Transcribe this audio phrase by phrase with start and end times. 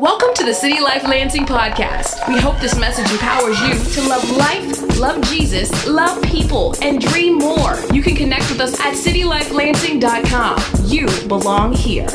[0.00, 2.26] Welcome to the City Life Lansing podcast.
[2.26, 7.36] We hope this message empowers you to love life, love Jesus, love people, and dream
[7.36, 7.78] more.
[7.92, 10.86] You can connect with us at citylifelansing.com.
[10.86, 12.08] You belong here.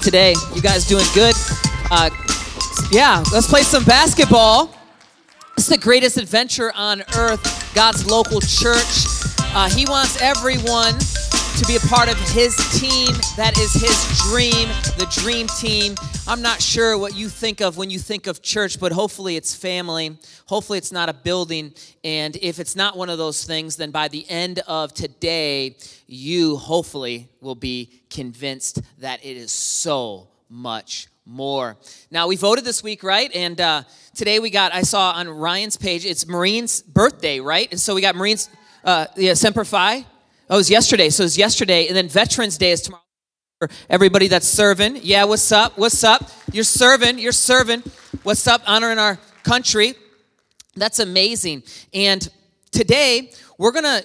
[0.00, 0.36] today.
[0.54, 1.34] You guys doing good?
[1.90, 2.10] Uh,
[2.92, 4.75] yeah, let's play some basketball.
[5.68, 9.04] The greatest adventure on earth, God's local church.
[9.40, 13.08] Uh, he wants everyone to be a part of his team.
[13.36, 15.96] That is his dream, the dream team.
[16.28, 19.56] I'm not sure what you think of when you think of church, but hopefully it's
[19.56, 20.16] family.
[20.46, 21.74] Hopefully it's not a building.
[22.04, 26.56] And if it's not one of those things, then by the end of today, you
[26.56, 31.76] hopefully will be convinced that it is so much more.
[32.10, 33.34] Now, we voted this week, right?
[33.34, 33.82] And uh,
[34.16, 37.68] today we got, I saw on Ryan's page, it's Marine's birthday, right?
[37.70, 38.48] And so we got Marine's,
[38.82, 40.06] uh, yeah, Semper Fi.
[40.48, 41.10] Oh, it was yesterday.
[41.10, 41.86] So it was yesterday.
[41.86, 43.02] And then Veterans Day is tomorrow.
[43.58, 45.00] For everybody that's serving.
[45.02, 45.78] Yeah, what's up?
[45.78, 46.30] What's up?
[46.52, 47.18] You're serving.
[47.18, 47.82] You're serving.
[48.22, 48.60] What's up?
[48.66, 49.94] Honoring our country.
[50.74, 51.62] That's amazing.
[51.94, 52.28] And
[52.70, 54.04] today, we're going to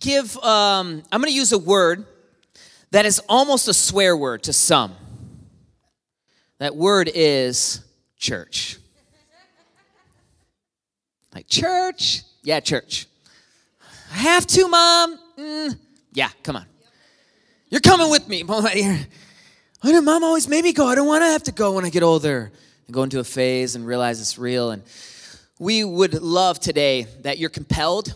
[0.00, 2.06] give, um, I'm going to use a word
[2.92, 4.94] that is almost a swear word to some.
[6.58, 7.84] That word is
[8.16, 8.78] church.
[11.36, 12.22] Like, church?
[12.42, 13.06] Yeah, church.
[14.10, 15.18] I have to, mom.
[15.38, 15.78] Mm,
[16.14, 16.64] yeah, come on.
[17.68, 18.42] You're coming with me.
[18.48, 19.06] I
[19.82, 20.86] know mom always made me go.
[20.86, 22.50] I don't want to have to go when I get older.
[22.86, 24.70] And go into a phase and realize it's real.
[24.70, 24.82] And
[25.58, 28.14] we would love today that you're compelled,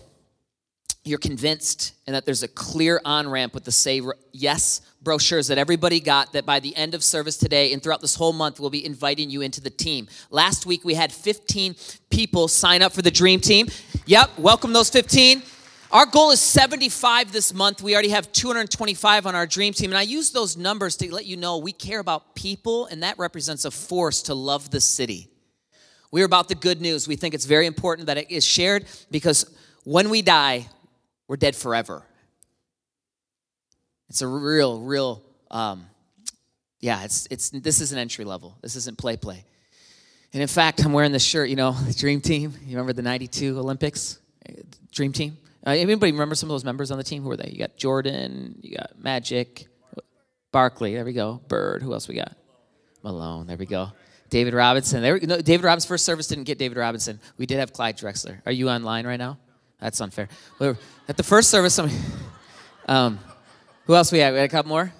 [1.04, 5.56] you're convinced, and that there's a clear on ramp with the Say Yes brochures that
[5.56, 8.68] everybody got that by the end of service today and throughout this whole month, we'll
[8.68, 10.08] be inviting you into the team.
[10.30, 11.74] Last week, we had 15
[12.10, 13.68] people sign up for the Dream Team.
[14.04, 15.42] Yep, welcome those 15.
[15.90, 17.82] Our goal is 75 this month.
[17.82, 19.90] We already have 225 on our dream team.
[19.90, 23.18] And I use those numbers to let you know we care about people, and that
[23.18, 25.28] represents a force to love the city.
[26.12, 27.08] We're about the good news.
[27.08, 29.46] We think it's very important that it is shared because
[29.84, 30.68] when we die,
[31.30, 32.02] we're dead forever.
[34.08, 35.86] It's a real, real, um,
[36.80, 38.58] yeah, it's, it's, this is an entry level.
[38.62, 39.44] This isn't play, play.
[40.32, 42.52] And in fact, I'm wearing this shirt, you know, Dream Team.
[42.64, 44.18] You remember the 92 Olympics?
[44.90, 45.38] Dream Team?
[45.64, 47.22] Uh, anybody remember some of those members on the team?
[47.22, 47.50] Who were they?
[47.50, 49.68] You got Jordan, you got Magic,
[50.50, 50.94] Barkley.
[50.94, 51.40] There we go.
[51.46, 51.80] Bird.
[51.80, 52.36] Who else we got?
[53.04, 53.46] Malone.
[53.46, 53.92] There we go.
[54.30, 55.00] David Robinson.
[55.00, 57.20] There, no, David Robinson's first service didn't get David Robinson.
[57.38, 58.40] We did have Clyde Drexler.
[58.46, 59.38] Are you online right now?
[59.80, 60.28] That's unfair.
[61.08, 61.80] At the first service,
[62.86, 63.18] um,
[63.86, 64.32] who else we had?
[64.32, 64.92] We had a couple more.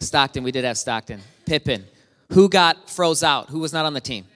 [0.00, 0.42] Stockton.
[0.44, 1.20] We did have Stockton.
[1.46, 1.84] Pippen.
[2.32, 3.48] Who got froze out?
[3.48, 4.26] Who was not on the team?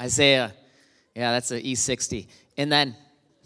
[0.00, 0.52] Isaiah.
[1.14, 2.26] Yeah, that's an E60.
[2.56, 2.96] And then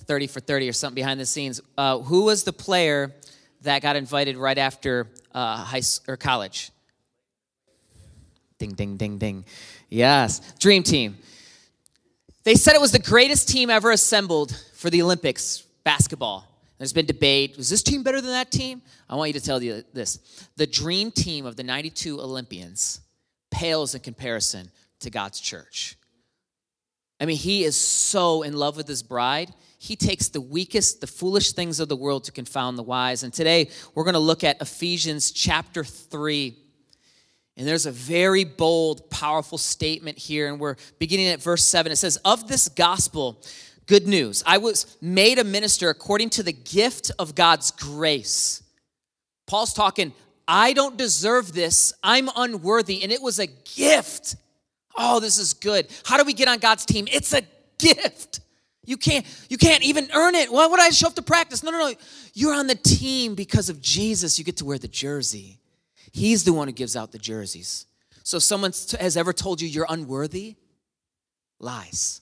[0.05, 1.61] 30 for 30 or something behind the scenes.
[1.77, 3.13] Uh, who was the player
[3.63, 6.71] that got invited right after uh, high or college?
[8.59, 9.45] Ding, ding, ding, ding.
[9.89, 11.17] Yes, Dream Team.
[12.45, 16.47] They said it was the greatest team ever assembled for the Olympics basketball.
[16.79, 17.57] There's been debate.
[17.57, 18.83] Was this team better than that team?
[19.09, 20.19] I want you to tell you this.
[20.57, 23.01] The dream team of the 92 Olympians
[23.51, 25.97] pales in comparison to God's church.
[27.21, 29.55] I mean, he is so in love with his bride
[29.85, 33.23] he takes the weakest, the foolish things of the world to confound the wise.
[33.23, 36.57] And today we're going to look at Ephesians chapter 3.
[37.57, 40.49] And there's a very bold, powerful statement here.
[40.49, 41.93] And we're beginning at verse 7.
[41.93, 43.41] It says, Of this gospel,
[43.87, 48.63] good news, I was made a minister according to the gift of God's grace.
[49.47, 50.13] Paul's talking,
[50.49, 51.93] I don't deserve this.
[52.03, 53.03] I'm unworthy.
[53.03, 54.37] And it was a gift.
[54.97, 55.87] Oh, this is good.
[56.05, 57.07] How do we get on God's team?
[57.11, 57.43] It's a
[57.79, 58.41] gift.
[58.85, 60.53] You can't, you can't even earn it.
[60.53, 61.63] Why would I show up to practice?
[61.63, 61.95] No, no, no.
[62.35, 64.39] You're on the team because of Jesus.
[64.39, 65.59] You get to wear the jersey.
[66.15, 67.87] He's the one who gives out the jerseys.
[68.23, 70.55] So if someone has ever told you you're unworthy,
[71.59, 72.21] lies.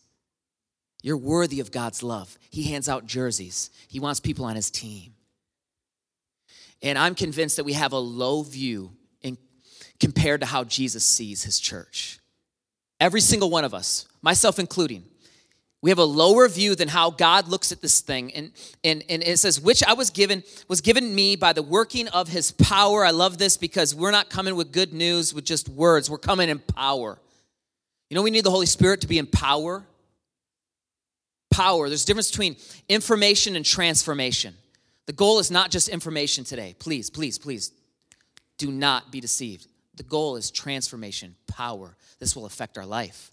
[1.02, 2.38] You're worthy of God's love.
[2.48, 3.68] He hands out jerseys.
[3.88, 5.12] He wants people on his team.
[6.80, 9.36] And I'm convinced that we have a low view in,
[10.00, 12.18] compared to how Jesus sees his church.
[12.98, 15.04] Every single one of us, myself including,
[15.82, 18.32] we have a lower view than how God looks at this thing.
[18.34, 18.52] And,
[18.84, 22.28] and, and it says, which I was given, was given me by the working of
[22.28, 23.04] his power.
[23.04, 26.08] I love this because we're not coming with good news with just words.
[26.08, 27.18] We're coming in power.
[28.08, 29.82] You know, we need the Holy Spirit to be in power.
[31.50, 31.88] Power.
[31.88, 32.56] There's a difference between
[32.88, 34.54] information and transformation.
[35.06, 36.76] The goal is not just information today.
[36.78, 37.72] Please, please, please
[38.56, 39.66] do not be deceived.
[39.96, 41.96] The goal is transformation, power.
[42.20, 43.32] This will affect our life.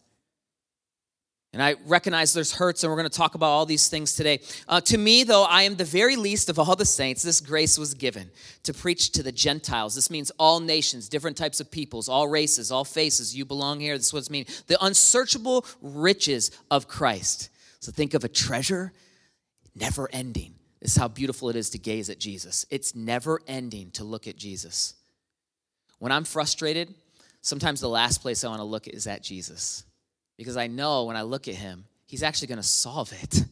[1.51, 4.39] And I recognize there's hurts, and we're going to talk about all these things today.
[4.67, 7.23] Uh, to me, though, I am the very least of all the saints.
[7.23, 8.29] This grace was given
[8.63, 9.95] to preach to the Gentiles.
[9.95, 13.35] This means all nations, different types of peoples, all races, all faces.
[13.35, 13.97] You belong here.
[13.97, 14.63] This is what it means.
[14.67, 17.49] The unsearchable riches of Christ.
[17.79, 18.93] So think of a treasure
[19.73, 20.53] never ending.
[20.81, 22.65] This is how beautiful it is to gaze at Jesus.
[22.69, 24.93] It's never ending to look at Jesus.
[25.97, 26.93] When I'm frustrated,
[27.41, 29.83] sometimes the last place I want to look is at Jesus
[30.39, 33.43] because I know when I look at him, he's actually going to solve it.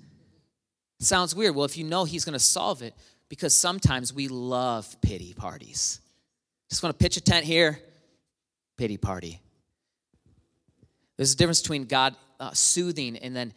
[1.01, 1.53] Sounds weird.
[1.53, 2.93] Well, if you know he's going to solve it,
[3.27, 5.99] because sometimes we love pity parties.
[6.69, 7.77] Just want to pitch a tent here,
[8.77, 9.41] pity party.
[11.17, 13.51] There's a difference between God uh, soothing and then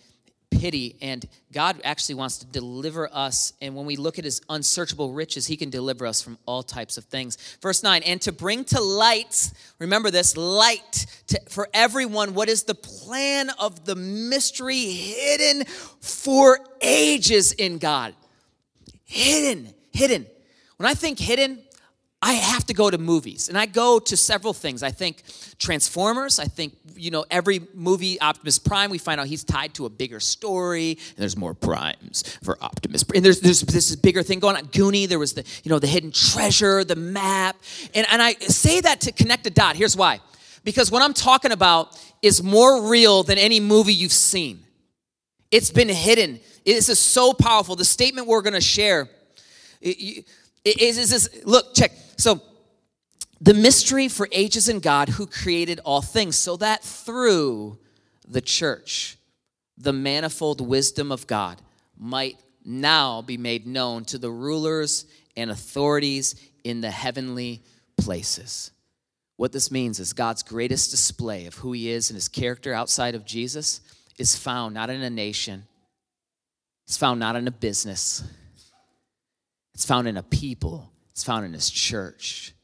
[0.51, 3.53] pity, and God actually wants to deliver us.
[3.63, 6.99] And when we look at his unsearchable riches, he can deliver us from all types
[6.99, 7.37] of things.
[7.63, 12.65] Verse 9, and to bring to light, remember this, light to, for everyone, what is
[12.65, 15.65] the plan of the mystery hidden
[16.01, 18.15] for ages in God?
[19.05, 20.27] Hidden, hidden.
[20.77, 21.63] When I think hidden,
[22.23, 24.83] I have to go to movies, and I go to several things.
[24.83, 25.23] I think
[25.59, 26.39] Transformers.
[26.39, 28.91] I think you know every movie Optimus Prime.
[28.91, 33.05] We find out he's tied to a bigger story, and there's more primes for Optimus.
[33.15, 34.67] And there's, there's this bigger thing going on.
[34.67, 35.09] Goonie.
[35.09, 37.57] There was the you know the hidden treasure, the map,
[37.95, 39.77] and and I say that to connect a dot.
[39.77, 40.21] Here's why,
[40.63, 44.63] because what I'm talking about is more real than any movie you've seen.
[45.51, 46.39] It's been hidden.
[46.67, 47.77] This is so powerful.
[47.77, 49.09] The statement we're going to share.
[49.81, 50.27] It,
[50.65, 51.93] is, is this, look, check.
[52.21, 52.43] So,
[53.41, 57.79] the mystery for ages in God who created all things, so that through
[58.29, 59.17] the church,
[59.79, 61.63] the manifold wisdom of God
[61.97, 67.63] might now be made known to the rulers and authorities in the heavenly
[67.97, 68.71] places.
[69.37, 73.15] What this means is God's greatest display of who He is and His character outside
[73.15, 73.81] of Jesus
[74.19, 75.65] is found not in a nation,
[76.87, 78.23] it's found not in a business.
[79.73, 82.55] It's found in a people, it's found in his church.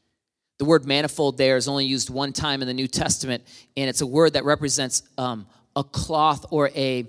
[0.57, 3.43] The word manifold there is only used one time in the New Testament,
[3.77, 5.45] and it's a word that represents um,
[5.75, 7.05] a cloth or a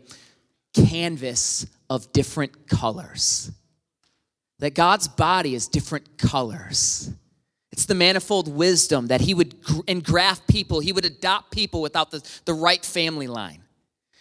[0.75, 3.51] canvas of different colors.
[4.59, 7.11] That God's body is different colors.
[7.73, 9.55] It's the manifold wisdom that He would
[9.87, 13.63] engraft people, He would adopt people without the, the right family line.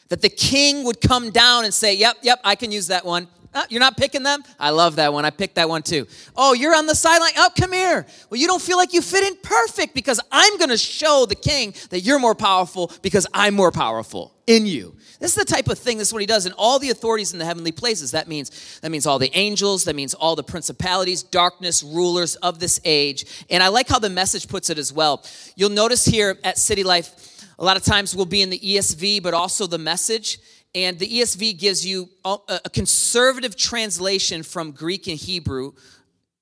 [0.07, 3.27] That the king would come down and say, Yep, yep, I can use that one.
[3.57, 4.43] Oh, you're not picking them?
[4.59, 5.25] I love that one.
[5.25, 6.05] I picked that one too.
[6.35, 7.31] Oh, you're on the sideline.
[7.37, 8.05] Oh, come here.
[8.29, 11.35] Well, you don't feel like you fit in perfect because I'm going to show the
[11.35, 14.95] king that you're more powerful because I'm more powerful in you.
[15.19, 17.33] This is the type of thing, this is what he does in all the authorities
[17.33, 18.11] in the heavenly places.
[18.11, 22.59] That means that means all the angels, that means all the principalities, darkness, rulers of
[22.59, 23.25] this age.
[23.49, 25.25] And I like how the message puts it as well.
[25.55, 29.23] You'll notice here at City Life, a lot of times we'll be in the ESV,
[29.23, 30.39] but also the message.
[30.77, 35.71] And the ESV gives you a conservative translation from Greek and Hebrew,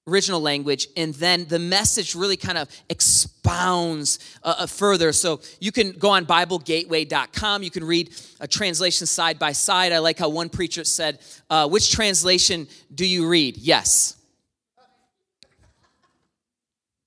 [0.06, 5.14] original language, and then the message really kind of expounds uh, uh, further.
[5.14, 7.64] So you can go on BibleGateway.com.
[7.64, 9.94] You can read a translation side by side.
[9.94, 13.56] I like how one preacher said, uh, Which translation do you read?
[13.56, 14.18] Yes.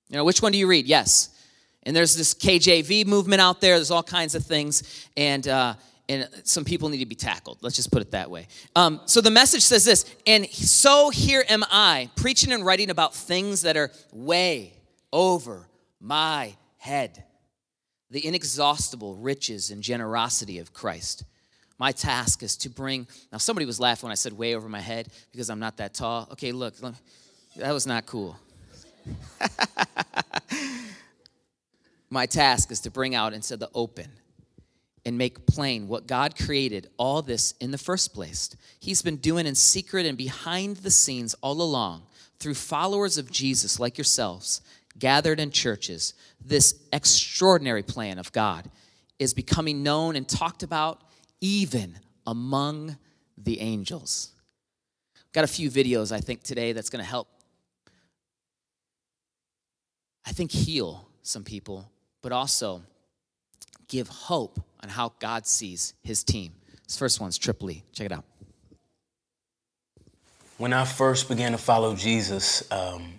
[0.09, 0.87] You know, which one do you read?
[0.87, 1.29] Yes.
[1.83, 3.75] And there's this KJV movement out there.
[3.75, 5.07] There's all kinds of things.
[5.15, 5.75] And, uh,
[6.09, 7.59] and some people need to be tackled.
[7.61, 8.47] Let's just put it that way.
[8.75, 13.13] Um, so the message says this, and so here am I, preaching and writing about
[13.13, 14.73] things that are way
[15.13, 15.69] over
[16.01, 17.23] my head.
[18.09, 21.25] The inexhaustible riches and generosity of Christ.
[21.77, 23.07] My task is to bring.
[23.31, 25.93] Now, somebody was laughing when I said way over my head because I'm not that
[25.93, 26.27] tall.
[26.31, 26.95] Okay, look, look
[27.55, 28.35] that was not cool.
[32.09, 34.09] my task is to bring out into the open
[35.05, 38.55] and make plain what God created all this in the first place.
[38.79, 42.03] He's been doing in secret and behind the scenes all along
[42.39, 44.61] through followers of Jesus like yourselves,
[44.97, 46.13] gathered in churches.
[46.43, 48.69] This extraordinary plan of God
[49.17, 51.01] is becoming known and talked about
[51.41, 52.97] even among
[53.37, 54.31] the angels.
[55.33, 57.27] Got a few videos, I think, today that's going to help,
[60.25, 61.89] I think, heal some people,
[62.21, 62.81] but also
[63.89, 66.53] give hope on how God sees his team.
[66.87, 67.83] This first one's Triple E.
[67.91, 68.23] Check it out.
[70.57, 73.13] When I first began to follow Jesus, um,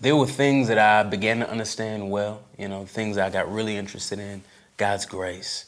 [0.00, 3.76] there were things that I began to understand well, you know, things I got really
[3.76, 4.42] interested in
[4.76, 5.66] God's grace,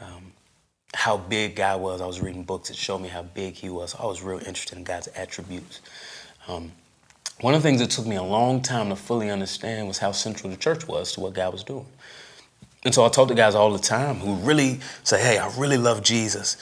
[0.00, 0.32] um,
[0.94, 2.00] how big God was.
[2.00, 3.96] I was reading books that showed me how big He was.
[3.96, 5.80] I was real interested in God's attributes.
[6.46, 6.70] Um,
[7.40, 10.12] one of the things that took me a long time to fully understand was how
[10.12, 11.86] central the church was to what God was doing.
[12.84, 15.78] And so I talk to guys all the time who really say, hey, I really
[15.78, 16.56] love Jesus.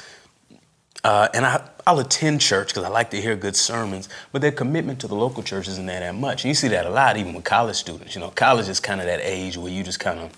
[1.02, 4.52] Uh, and I, I'll attend church because I like to hear good sermons, but their
[4.52, 6.44] commitment to the local church isn't that, that much.
[6.44, 8.14] And you see that a lot even with college students.
[8.14, 10.30] You know, college is kind of that age where you just kind of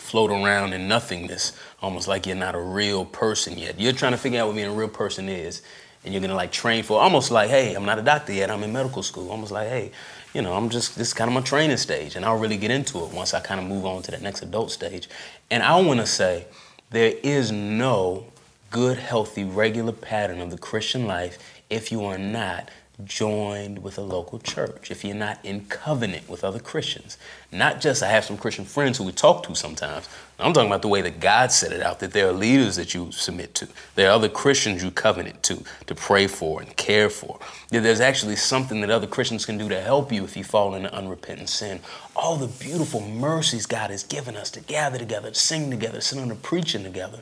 [0.00, 1.52] float around in nothingness,
[1.82, 3.78] almost like you're not a real person yet.
[3.78, 5.60] You're trying to figure out what being a real person is,
[6.04, 8.62] and you're gonna like train for almost like, hey, I'm not a doctor yet, I'm
[8.62, 9.30] in medical school.
[9.30, 9.92] Almost like, hey,
[10.34, 12.70] you know, I'm just this is kind of my training stage, and I'll really get
[12.70, 15.08] into it once I kind of move on to that next adult stage.
[15.50, 16.46] And I want to say
[16.90, 18.26] there is no
[18.70, 22.70] good, healthy, regular pattern of the Christian life if you are not
[23.04, 27.16] joined with a local church, if you're not in covenant with other Christians.
[27.50, 30.08] Not just I have some Christian friends who we talk to sometimes.
[30.38, 32.94] I'm talking about the way that God set it out, that there are leaders that
[32.94, 33.68] you submit to.
[33.94, 37.38] There are other Christians you covenant to, to pray for and care for.
[37.70, 40.92] There's actually something that other Christians can do to help you if you fall into
[40.92, 41.80] unrepentant sin.
[42.14, 46.18] All the beautiful mercies God has given us to gather together, to sing together, sit
[46.18, 47.20] under preaching together.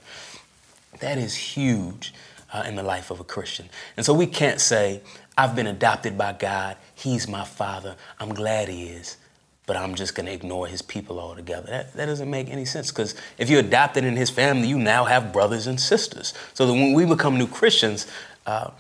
[1.01, 2.13] That is huge
[2.53, 3.69] uh, in the life of a Christian.
[3.97, 5.01] And so we can't say,
[5.37, 9.17] I've been adopted by God, He's my Father, I'm glad He is,
[9.67, 11.69] but I'm just going to ignore His people altogether.
[11.69, 15.05] That, that doesn't make any sense because if you're adopted in His family, you now
[15.05, 16.35] have brothers and sisters.
[16.55, 18.07] So that when we become new Christians,
[18.47, 18.71] uh,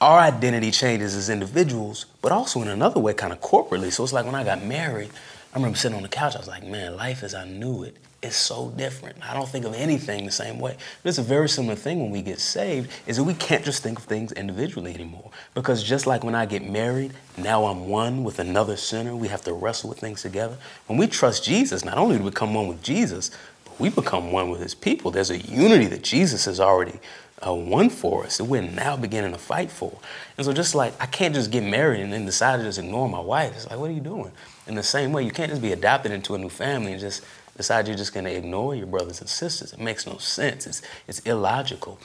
[0.00, 3.90] our identity changes as individuals, but also in another way, kind of corporately.
[3.90, 5.10] So it's like when I got married,
[5.52, 7.96] I remember sitting on the couch, I was like, man, life as I knew it
[8.24, 9.16] is so different.
[9.28, 10.76] I don't think of anything the same way.
[11.02, 13.82] But it's a very similar thing when we get saved, is that we can't just
[13.82, 15.30] think of things individually anymore.
[15.54, 19.14] Because just like when I get married, now I'm one with another sinner.
[19.14, 20.56] We have to wrestle with things together.
[20.86, 23.30] When we trust Jesus, not only do we become one with Jesus,
[23.64, 25.10] but we become one with his people.
[25.10, 26.98] There's a unity that Jesus has already
[27.46, 29.98] uh, won for us that we're now beginning to fight for.
[30.36, 33.08] And so just like I can't just get married and then decide to just ignore
[33.08, 33.52] my wife.
[33.54, 34.32] It's like, what are you doing?
[34.66, 37.24] In the same way, you can't just be adopted into a new family and just
[37.56, 39.72] decide you're just going to ignore your brothers and sisters.
[39.72, 40.66] It makes no sense.
[40.66, 41.98] It's, it's illogical.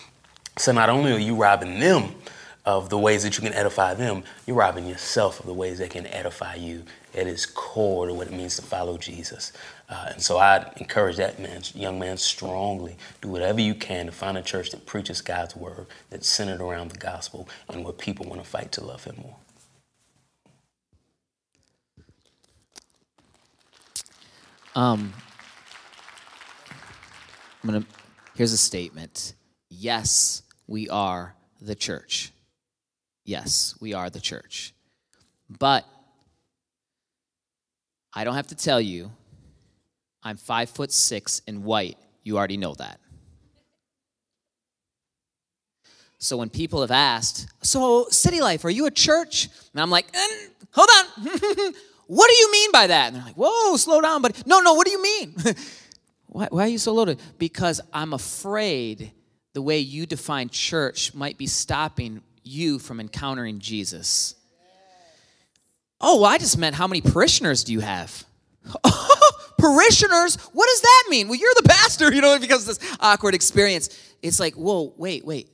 [0.58, 2.16] So not only are you robbing them
[2.66, 5.90] of the ways that you can edify them, you're robbing yourself of the ways that
[5.90, 6.84] can edify you
[7.16, 9.54] at its core to what it means to follow Jesus.
[9.90, 12.98] Uh, and so I encourage that man, young man strongly.
[13.22, 16.92] Do whatever you can to find a church that preaches God's word, that's centered around
[16.92, 19.36] the gospel, and where people want to fight to love Him more.
[24.76, 25.14] Um,
[27.64, 27.86] I'm gonna.
[28.36, 29.34] Here's a statement.
[29.70, 32.32] Yes, we are the church.
[33.26, 34.74] Yes, we are the church.
[35.50, 35.86] But
[38.14, 39.12] I don't have to tell you.
[40.22, 41.98] I'm five foot six and white.
[42.24, 43.00] You already know that.
[46.18, 50.12] So when people have asked, "So City Life, are you a church?" and I'm like,
[50.12, 51.26] mm, "Hold on,
[52.08, 54.74] what do you mean by that?" And they're like, "Whoa, slow down, buddy." No, no,
[54.74, 55.36] what do you mean?
[56.32, 57.20] Why, why, are you so loaded?
[57.40, 59.12] Because I'm afraid
[59.54, 64.36] the way you define church might be stopping you from encountering Jesus.
[66.00, 68.24] Oh, well, I just meant how many parishioners do you have?
[69.58, 70.36] parishioners?
[70.54, 71.28] What does that mean?
[71.28, 73.90] Well, you're the pastor, you know, it becomes this awkward experience.
[74.22, 75.50] It's like, whoa, wait, wait.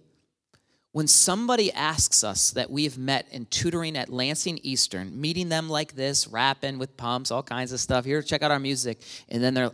[0.91, 5.67] When somebody asks us that we have met in tutoring at Lansing Eastern, meeting them
[5.67, 9.43] like this, rapping with pumps, all kinds of stuff, here, check out our music, and
[9.43, 9.71] then they're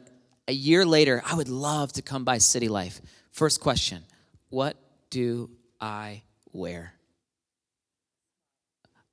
[0.47, 3.01] a year later, I would love to come by City Life.
[3.31, 4.03] First question
[4.49, 4.77] What
[5.09, 6.93] do I wear?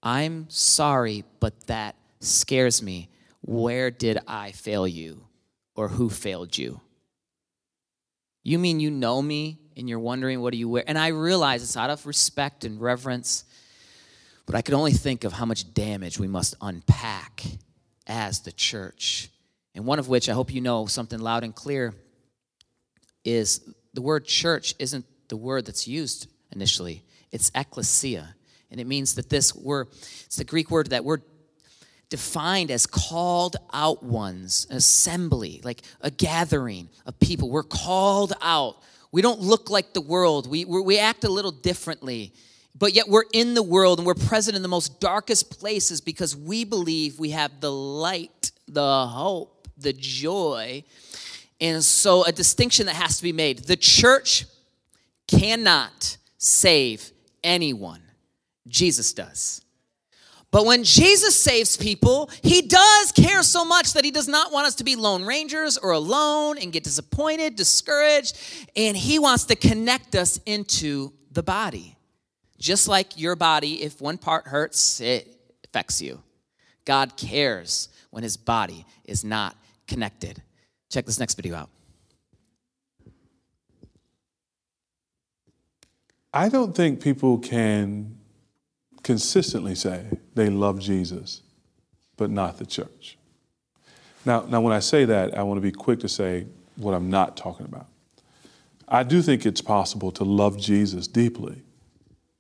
[0.03, 3.11] I'm sorry, but that scares me.
[3.43, 5.25] Where did I fail you?
[5.75, 6.81] Or who failed you?
[8.43, 10.85] You mean you know me and you're wondering what do you wear?
[10.87, 13.45] And I realize it's out of respect and reverence,
[14.47, 17.45] but I can only think of how much damage we must unpack
[18.07, 19.31] as the church
[19.79, 21.95] and one of which I hope you know something loud and clear
[23.25, 23.61] is
[23.95, 28.35] the word church isn't the word that's used initially, it's ecclesia.
[28.73, 29.87] And it means that this word,
[30.27, 31.21] it's the Greek word that we're
[32.11, 37.49] defined as called out ones, an assembly, like a gathering of people.
[37.49, 38.83] We're called out.
[39.13, 42.33] We don't look like the world, we, we act a little differently.
[42.77, 46.35] But yet we're in the world and we're present in the most darkest places because
[46.35, 50.85] we believe we have the light, the hope the joy.
[51.61, 54.47] And so, a distinction that has to be made the church
[55.27, 57.11] cannot save
[57.43, 58.03] anyone,
[58.67, 59.63] Jesus does.
[60.51, 64.67] But when Jesus saves people, he does care so much that he does not want
[64.67, 68.39] us to be lone rangers or alone and get disappointed, discouraged,
[68.75, 71.97] and he wants to connect us into the body.
[72.59, 76.23] Just like your body, if one part hurts, it affects you.
[76.87, 79.55] God cares when his body is not
[79.89, 80.43] connected.
[80.91, 81.71] Check this next video out.
[86.33, 88.17] I don't think people can
[89.03, 91.43] consistently say they love Jesus,
[92.17, 93.17] but not the church.
[94.25, 97.09] Now, now, when I say that, I want to be quick to say what I'm
[97.09, 97.87] not talking about.
[98.87, 101.63] I do think it's possible to love Jesus deeply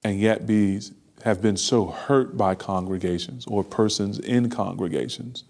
[0.05, 0.81] and yet be,
[1.25, 5.45] have been so hurt by congregations or persons in congregations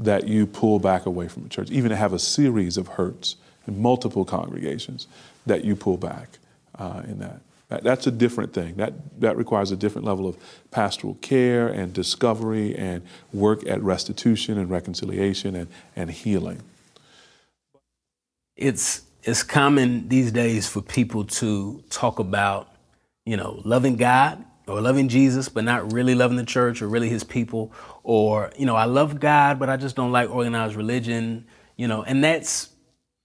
[0.00, 3.36] that you pull back away from the church, even to have a series of hurts
[3.66, 5.06] in multiple congregations
[5.46, 6.38] that you pull back
[6.78, 7.40] uh, in that.
[7.68, 7.84] that.
[7.84, 8.76] That's a different thing.
[8.76, 10.38] That, that requires a different level of
[10.70, 13.02] pastoral care and discovery and
[13.32, 16.62] work at restitution and reconciliation and, and healing.
[18.56, 22.68] It's, it's common these days for people to talk about,
[23.26, 27.08] you know, loving God or loving Jesus, but not really loving the church or really
[27.08, 27.72] his people.
[28.02, 31.46] Or, you know, I love God, but I just don't like organized religion,
[31.76, 32.70] you know, and that's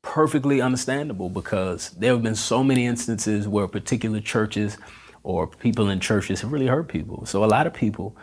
[0.01, 4.77] perfectly understandable because there have been so many instances where particular churches
[5.23, 7.25] or people in churches have really hurt people.
[7.25, 8.15] So a lot of people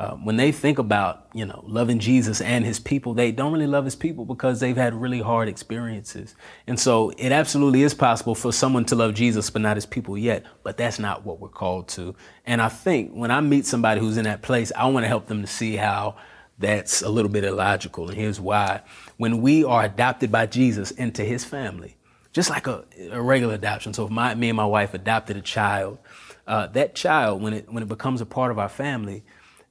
[0.00, 3.66] um, when they think about you know loving Jesus and his people, they don't really
[3.66, 6.34] love his people because they've had really hard experiences.
[6.66, 10.16] And so it absolutely is possible for someone to love Jesus but not his people
[10.16, 12.14] yet, but that's not what we're called to.
[12.46, 15.26] And I think when I meet somebody who's in that place, I want to help
[15.26, 16.16] them to see how
[16.58, 18.08] that's a little bit illogical.
[18.08, 18.80] And here's why.
[19.18, 21.98] When we are adopted by Jesus into his family,
[22.32, 23.92] just like a, a regular adoption.
[23.92, 25.98] So if my, me and my wife adopted a child,
[26.46, 29.24] uh, that child, when it, when it becomes a part of our family,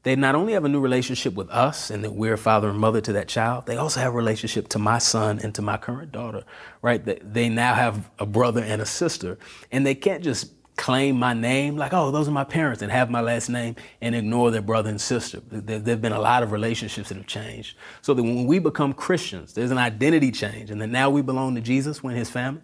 [0.04, 3.02] they not only have a new relationship with us and that we're father and mother
[3.02, 6.12] to that child, they also have a relationship to my son and to my current
[6.12, 6.44] daughter,
[6.82, 7.04] right?
[7.34, 9.38] They now have a brother and a sister,
[9.72, 13.10] and they can't just claim my name like, oh, those are my parents and have
[13.10, 15.42] my last name and ignore their brother and sister.
[15.52, 17.76] There have been a lot of relationships that have changed.
[18.02, 21.56] So that when we become Christians, there's an identity change, and that now we belong
[21.56, 22.62] to Jesus when his family.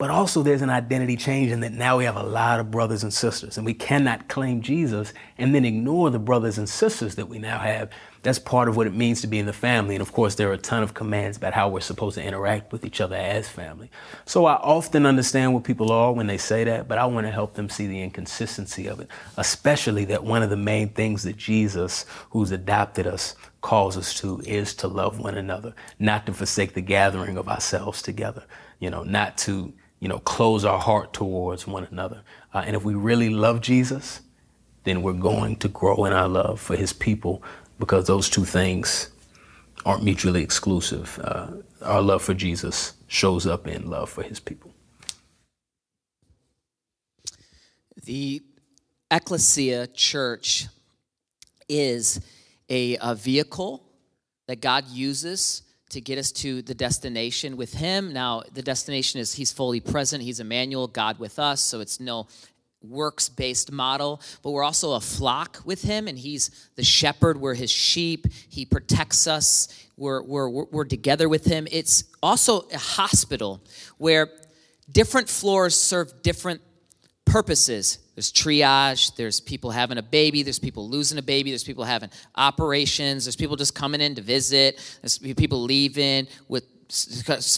[0.00, 3.02] But also, there's an identity change in that now we have a lot of brothers
[3.02, 7.28] and sisters, and we cannot claim Jesus and then ignore the brothers and sisters that
[7.28, 7.90] we now have.
[8.22, 9.94] That's part of what it means to be in the family.
[9.94, 12.72] And of course, there are a ton of commands about how we're supposed to interact
[12.72, 13.90] with each other as family.
[14.24, 17.30] So I often understand what people are when they say that, but I want to
[17.30, 21.36] help them see the inconsistency of it, especially that one of the main things that
[21.36, 26.72] Jesus, who's adopted us, calls us to is to love one another, not to forsake
[26.72, 28.44] the gathering of ourselves together,
[28.78, 32.22] you know, not to you know, close our heart towards one another.
[32.52, 34.20] Uh, and if we really love Jesus,
[34.84, 37.42] then we're going to grow in our love for his people
[37.78, 39.10] because those two things
[39.84, 41.18] aren't mutually exclusive.
[41.22, 41.48] Uh,
[41.82, 44.72] our love for Jesus shows up in love for his people.
[48.04, 48.42] The
[49.10, 50.66] ecclesia church
[51.68, 52.20] is
[52.68, 53.84] a, a vehicle
[54.46, 58.12] that God uses to get us to the destination with him.
[58.12, 62.26] Now, the destination is he's fully present, he's Emmanuel, God with us, so it's no
[62.82, 67.38] works based model, but we're also a flock with him, and he's the shepherd.
[67.38, 68.26] We're his sheep.
[68.48, 69.68] He protects us.
[69.96, 71.68] We're, we're, we're together with him.
[71.70, 73.60] It's also a hospital
[73.98, 74.28] where
[74.90, 76.62] different floors serve different
[77.26, 77.98] purposes.
[78.20, 82.10] There's triage, there's people having a baby, there's people losing a baby, there's people having
[82.36, 86.64] operations, there's people just coming in to visit, there's people leaving with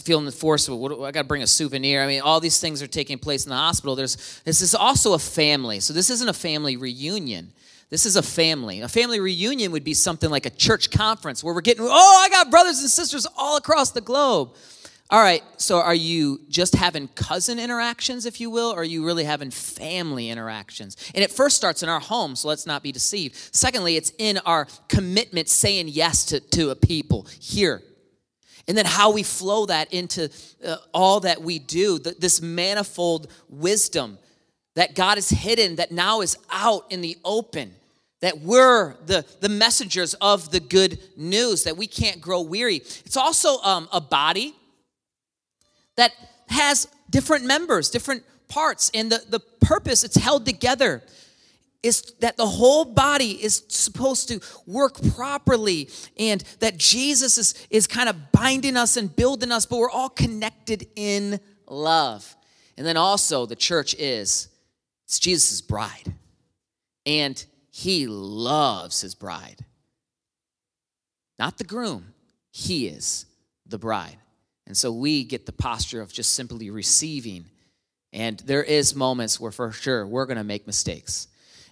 [0.05, 2.01] feeling the force of I got to bring a souvenir.
[2.01, 3.93] I mean, all these things are taking place in the hospital.
[3.93, 5.81] There's this is also a family.
[5.81, 7.51] So this isn't a family reunion.
[7.89, 8.79] This is a family.
[8.79, 12.29] A family reunion would be something like a church conference where we're getting, oh, I
[12.29, 14.55] got brothers and sisters all across the globe.
[15.13, 19.05] All right, so are you just having cousin interactions, if you will, or are you
[19.05, 20.97] really having family interactions?
[21.13, 23.35] And it first starts in our home, so let's not be deceived.
[23.53, 27.83] Secondly, it's in our commitment saying yes to, to a people here.
[28.67, 30.31] And then how we flow that into
[30.65, 34.17] uh, all that we do, this manifold wisdom
[34.73, 37.75] that God has hidden, that now is out in the open
[38.21, 42.77] that we're the, the messengers of the good news, that we can't grow weary.
[42.77, 44.55] It's also um, a body
[45.95, 46.11] that
[46.47, 51.03] has different members, different parts, and the, the purpose it's held together
[51.83, 57.87] is that the whole body is supposed to work properly and that Jesus is, is
[57.87, 62.35] kind of binding us and building us, but we're all connected in love.
[62.77, 64.47] And then also, the church is
[65.05, 66.13] it's Jesus' bride,
[67.05, 69.65] and he loves his bride.
[71.37, 72.13] Not the groom,
[72.51, 73.25] he is
[73.65, 74.17] the bride.
[74.67, 77.45] And so we get the posture of just simply receiving.
[78.11, 81.27] And there is moments where for sure we're going to make mistakes.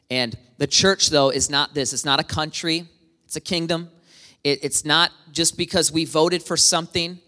[0.09, 1.93] And the church though is not this.
[1.93, 2.85] It's not a country.
[3.25, 3.89] It's a kingdom.
[4.43, 7.19] It, it's not just because we voted for something.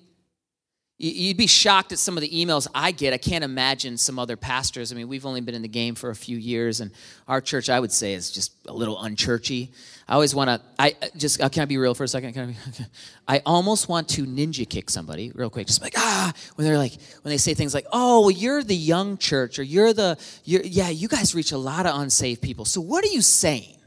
[1.04, 3.14] You'd be shocked at some of the emails I get.
[3.14, 4.92] I can't imagine some other pastors.
[4.92, 6.92] I mean, we've only been in the game for a few years, and
[7.28, 9.70] our church, I would say, is just a little unchurchy.
[10.08, 10.62] I always want to.
[10.80, 12.34] I just uh, can I be real for a second?
[12.34, 12.86] Can I, be,
[13.28, 16.94] I almost want to ninja kick somebody real quick, just like ah, when they're like
[17.22, 20.64] when they say things like, "Oh, well, you're the young church," or "You're the you're,
[20.64, 23.78] yeah, you guys reach a lot of unsaved people." So what are you saying?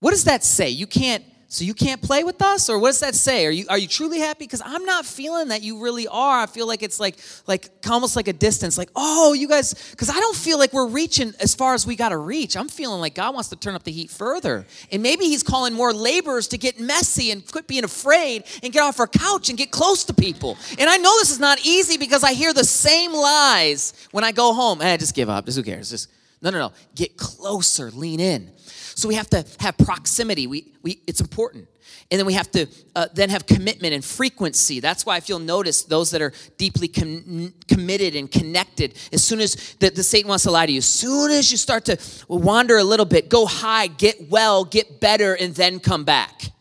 [0.00, 0.70] What does that say?
[0.70, 2.70] You can't so you can't play with us?
[2.70, 3.44] Or what does that say?
[3.44, 4.44] Are you are you truly happy?
[4.44, 6.42] Because i'm not feeling that you really are.
[6.42, 7.16] I feel like it's like
[7.48, 8.78] like almost like a distance.
[8.78, 11.96] Like oh you guys because i don't feel like we're reaching as far as we
[11.96, 12.56] got to reach.
[12.56, 14.64] I'm feeling like god wants to turn up the heat further.
[14.92, 18.84] And maybe he's calling more laborers to get messy and quit being afraid and get
[18.84, 20.56] off our couch and get close to people.
[20.78, 24.30] And i know this is not easy because i hear the same lies when i
[24.30, 24.78] go home.
[24.78, 25.46] Hey just give up.
[25.46, 25.90] Just who cares?
[25.90, 26.10] Just
[26.42, 26.72] no no no.
[26.94, 27.90] Get closer.
[27.90, 28.52] Lean in
[29.00, 30.46] so we have to have proximity.
[30.46, 31.66] We, we, it's important.
[32.10, 34.78] And then we have to uh, then have commitment and frequency.
[34.78, 39.40] That's why if you'll notice those that are deeply com- committed and connected, as soon
[39.40, 41.96] as the, the Satan wants to lie to you, as soon as you start to
[42.28, 46.52] wander a little bit, go high, get well, get better, and then come back.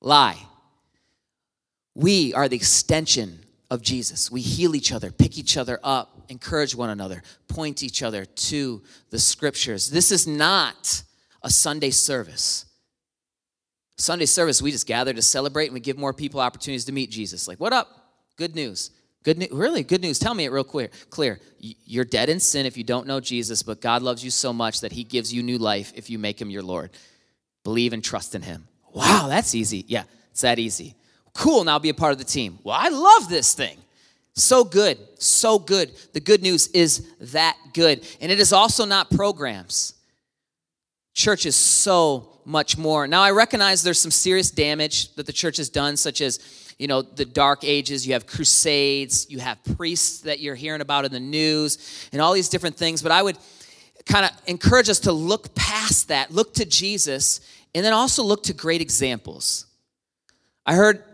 [0.00, 0.38] Lie.
[1.96, 3.40] We are the extension
[3.72, 4.30] of Jesus.
[4.30, 8.82] We heal each other, pick each other up, encourage one another, point each other to
[9.10, 9.90] the scriptures.
[9.90, 11.02] This is not
[11.42, 12.66] a Sunday service.
[13.96, 17.10] Sunday service, we just gather to celebrate and we give more people opportunities to meet
[17.10, 17.46] Jesus.
[17.46, 17.88] Like, what up?
[18.36, 18.90] Good news.
[19.22, 19.50] Good news.
[19.52, 20.18] Really, good news.
[20.18, 20.88] Tell me it real clear.
[21.10, 21.38] Clear.
[21.58, 24.80] You're dead in sin if you don't know Jesus, but God loves you so much
[24.80, 26.90] that He gives you new life if you make Him your Lord.
[27.62, 28.66] Believe and trust in Him.
[28.94, 29.84] Wow, that's easy.
[29.86, 30.94] Yeah, it's that easy.
[31.34, 31.64] Cool.
[31.64, 32.58] Now be a part of the team.
[32.64, 33.76] Well, I love this thing.
[34.34, 34.98] So good.
[35.18, 35.90] So good.
[36.14, 38.06] The good news is that good.
[38.20, 39.94] And it is also not programs.
[41.14, 43.06] Church is so much more.
[43.06, 46.38] Now, I recognize there's some serious damage that the church has done, such as,
[46.78, 48.06] you know, the dark ages.
[48.06, 52.32] You have crusades, you have priests that you're hearing about in the news, and all
[52.32, 53.02] these different things.
[53.02, 53.38] But I would
[54.06, 57.40] kind of encourage us to look past that, look to Jesus,
[57.74, 59.66] and then also look to great examples.
[60.66, 61.04] I heard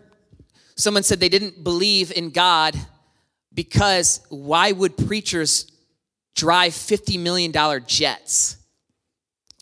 [0.76, 2.76] someone said they didn't believe in God
[3.52, 5.70] because why would preachers
[6.34, 7.52] drive $50 million
[7.86, 8.58] jets?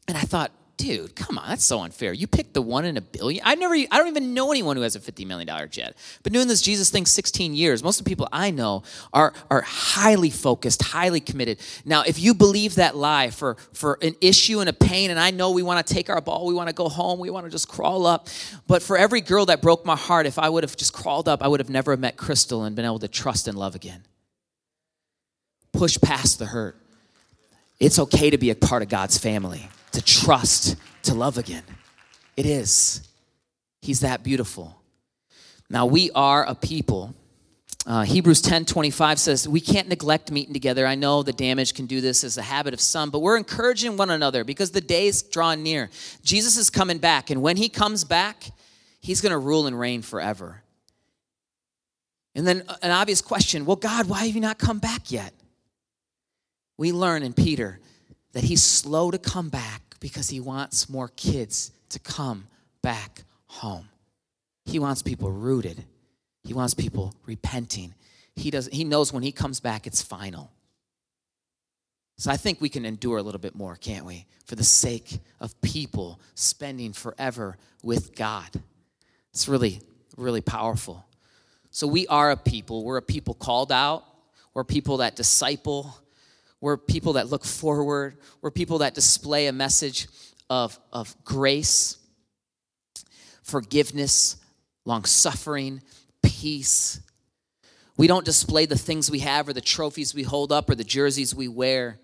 [0.07, 2.13] And I thought, dude, come on, that's so unfair.
[2.13, 3.43] You picked the one in a billion.
[3.45, 5.97] I never, I don't even know anyone who has a $50 million jet.
[6.23, 9.63] But doing this Jesus thing 16 years, most of the people I know are, are
[9.63, 11.61] highly focused, highly committed.
[11.85, 15.31] Now, if you believe that lie for, for an issue and a pain, and I
[15.31, 17.51] know we want to take our ball, we want to go home, we want to
[17.51, 18.29] just crawl up.
[18.67, 21.43] But for every girl that broke my heart, if I would have just crawled up,
[21.43, 24.03] I would have never met Crystal and been able to trust and love again.
[25.73, 26.77] Push past the hurt.
[27.81, 31.63] It's okay to be a part of God's family to trust, to love again.
[32.37, 33.09] It is.
[33.81, 34.81] He's that beautiful.
[35.71, 37.15] Now, we are a people.
[37.87, 40.87] Uh, Hebrews 10 25 says, We can't neglect meeting together.
[40.87, 43.97] I know the damage can do this as a habit of some, but we're encouraging
[43.97, 45.91] one another because the day is drawing near.
[46.23, 48.51] Jesus is coming back, and when he comes back,
[49.01, 50.63] he's going to rule and reign forever.
[52.35, 55.33] And then an obvious question well, God, why have you not come back yet?
[56.77, 57.79] We learn in Peter
[58.33, 62.47] that he's slow to come back because he wants more kids to come
[62.83, 63.89] back home.
[64.67, 65.83] He wants people rooted.
[66.43, 67.95] He wants people repenting.
[68.37, 70.51] He does he knows when he comes back it's final.
[72.19, 74.27] So I think we can endure a little bit more, can't we?
[74.45, 78.51] For the sake of people spending forever with God.
[79.33, 79.81] It's really
[80.19, 81.03] really powerful.
[81.71, 84.05] So we are a people, we're a people called out,
[84.53, 85.97] we're people that disciple,
[86.65, 88.17] we're people that look forward.
[88.41, 90.09] We're people that display a message
[90.49, 91.99] of, of grace,
[93.43, 94.37] forgiveness,
[94.87, 95.83] long suffering,
[96.23, 97.03] peace.
[97.99, 100.85] We don't display the things we have or the trophies we hold up or the
[100.85, 102.01] jerseys we wear.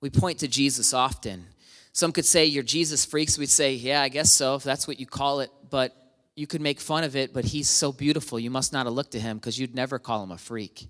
[0.00, 1.46] We point to Jesus often.
[1.92, 3.38] Some could say you're Jesus freaks.
[3.38, 5.50] We'd say, yeah, I guess so, if that's what you call it.
[5.70, 5.94] But
[6.34, 8.40] you could make fun of it, but he's so beautiful.
[8.40, 10.88] You must not have looked at him because you'd never call him a freak.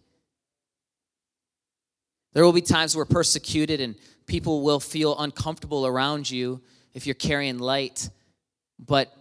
[2.34, 3.94] There will be times where persecuted and
[4.26, 6.60] people will feel uncomfortable around you
[6.92, 8.10] if you're carrying light.
[8.78, 9.12] But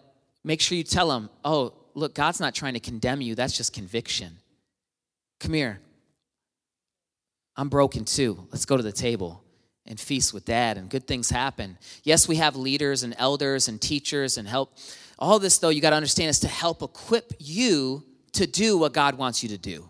[0.43, 3.71] make sure you tell them, oh, look, God's not trying to condemn you, that's just
[3.71, 4.37] conviction.
[5.39, 5.79] Come here.
[7.55, 8.47] I'm broken too.
[8.51, 9.43] Let's go to the table
[9.85, 11.77] and feast with dad, and good things happen.
[12.03, 14.75] Yes, we have leaders and elders and teachers and help.
[15.19, 18.93] All this, though, you got to understand is to help equip you to do what
[18.93, 19.87] God wants you to do.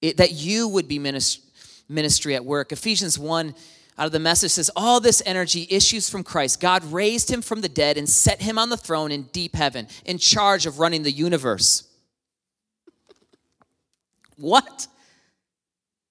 [0.00, 1.42] It, that you would be minister
[1.88, 2.72] ministry at work.
[2.72, 3.54] Ephesians 1
[3.98, 6.60] out of the message says, All this energy issues from Christ.
[6.60, 9.88] God raised him from the dead and set him on the throne in deep heaven,
[10.04, 11.88] in charge of running the universe.
[14.36, 14.86] what?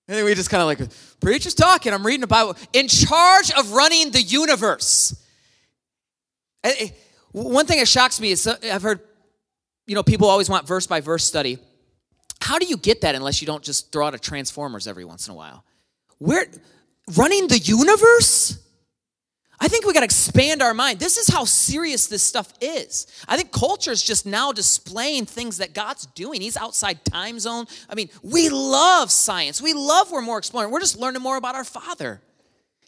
[0.08, 2.56] And then we just kind of like, preacher's talking, I'm reading the Bible.
[2.74, 5.16] In charge of running the universe.
[7.32, 9.02] One thing that shocks me is uh, I've heard,
[9.86, 11.60] you know, people always want verse by verse study.
[12.48, 15.28] How do you get that unless you don't just throw out a Transformers every once
[15.28, 15.66] in a while?
[16.18, 16.46] We're
[17.18, 18.58] running the universe?
[19.60, 20.98] I think we got to expand our mind.
[20.98, 23.06] This is how serious this stuff is.
[23.28, 26.40] I think culture is just now displaying things that God's doing.
[26.40, 27.66] He's outside time zone.
[27.90, 29.62] I mean, we love science.
[29.62, 30.72] We love we're more exploring.
[30.72, 32.22] We're just learning more about our Father.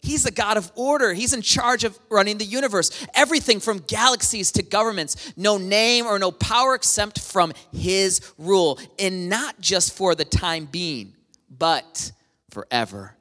[0.02, 1.12] He's the God of order.
[1.12, 2.90] He's in charge of running the universe.
[3.14, 8.78] Everything from galaxies to governments, no name or no power exempt from His rule.
[8.98, 11.14] And not just for the time being,
[11.50, 12.12] but
[12.50, 13.16] forever.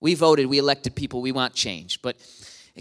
[0.00, 2.02] We voted, we elected people, we want change.
[2.02, 2.16] But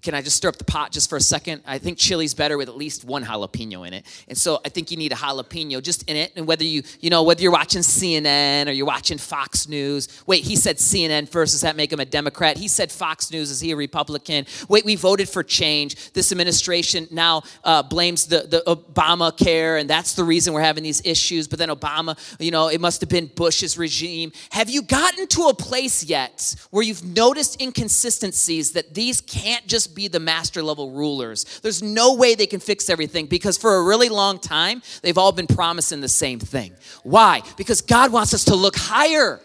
[0.01, 1.61] can I just stir up the pot just for a second?
[1.65, 4.05] I think chili's better with at least one jalapeno in it.
[4.27, 6.31] And so I think you need a jalapeno just in it.
[6.35, 10.23] And whether you, you know, whether you're watching CNN or you're watching Fox News.
[10.25, 11.53] Wait, he said CNN first.
[11.53, 12.57] Does that make him a Democrat?
[12.57, 13.51] He said Fox News.
[13.51, 14.45] Is he a Republican?
[14.67, 16.13] Wait, we voted for change.
[16.13, 21.05] This administration now uh, blames the, the Obamacare, and that's the reason we're having these
[21.05, 21.47] issues.
[21.47, 24.31] But then Obama, you know, it must have been Bush's regime.
[24.51, 29.78] Have you gotten to a place yet where you've noticed inconsistencies that these can't just
[29.87, 31.59] be the master level rulers.
[31.61, 35.31] There's no way they can fix everything because for a really long time, they've all
[35.31, 36.73] been promising the same thing.
[37.03, 37.41] Why?
[37.57, 39.39] Because God wants us to look higher.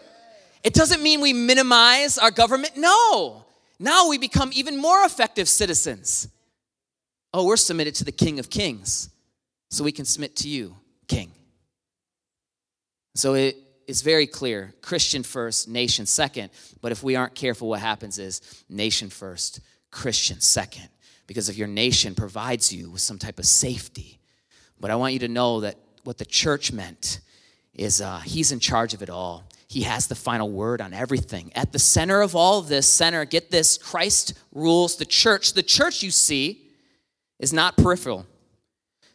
[0.62, 2.76] It doesn't mean we minimize our government.
[2.76, 3.44] No.
[3.78, 6.28] Now we become even more effective citizens.
[7.32, 9.10] Oh, we're submitted to the King of Kings,
[9.68, 10.76] so we can submit to you,
[11.08, 11.32] King.
[13.16, 16.50] So it is very clear Christian first, nation second.
[16.80, 19.60] But if we aren't careful, what happens is nation first,
[19.94, 20.88] Christian second,
[21.26, 24.18] because if your nation provides you with some type of safety.
[24.80, 27.20] But I want you to know that what the church meant
[27.72, 29.44] is uh, he's in charge of it all.
[29.68, 31.52] He has the final word on everything.
[31.54, 35.54] At the center of all of this, center, get this, Christ rules the church.
[35.54, 36.70] The church, you see,
[37.38, 38.26] is not peripheral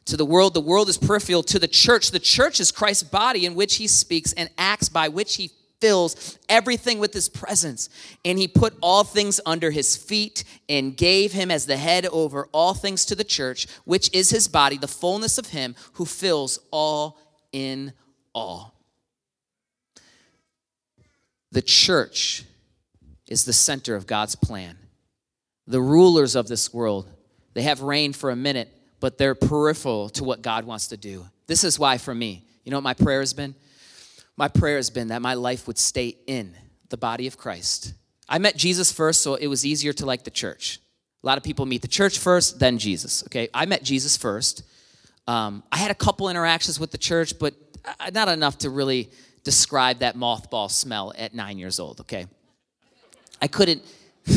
[0.06, 0.54] to the world.
[0.54, 2.12] The world is peripheral to the church.
[2.12, 6.38] The church is Christ's body in which he speaks and acts by which he fills
[6.48, 7.89] everything with his presence.
[8.26, 12.48] And he put all things under his feet and gave him as the head over
[12.52, 16.60] all things to the church, which is his body, the fullness of him who fills
[16.72, 17.18] all
[17.52, 17.94] in
[18.34, 18.76] all.
[21.52, 22.44] The church
[23.28, 24.78] is the center of God's plan.
[25.68, 27.08] The rulers of this world,
[27.54, 31.26] they have reign for a minute, but they're peripheral to what God wants to do.
[31.48, 33.56] This is why, for me, you know what my prayer has been?
[34.39, 36.56] My prayer has been that my life would stay in
[36.88, 37.93] the body of Christ.
[38.30, 40.80] I met Jesus first, so it was easier to like the church.
[41.21, 43.21] A lot of people meet the church first, then Jesus.
[43.25, 44.63] Okay, I met Jesus first.
[45.28, 47.54] Um, I had a couple interactions with the church, but
[48.13, 49.12] not enough to really
[49.43, 51.99] describe that mothball smell at nine years old.
[51.99, 52.25] Okay,
[53.41, 53.84] I couldn't.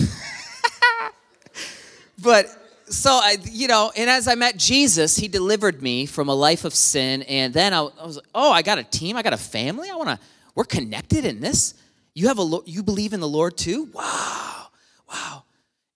[2.20, 2.46] but
[2.88, 6.64] so I, you know, and as I met Jesus, he delivered me from a life
[6.64, 7.22] of sin.
[7.22, 9.90] And then I, I was like, oh, I got a team, I got a family.
[9.90, 10.18] I want to,
[10.54, 11.74] we're connected in this.
[12.14, 13.88] You have a, you believe in the Lord too?
[13.92, 14.66] Wow,
[15.08, 15.44] wow.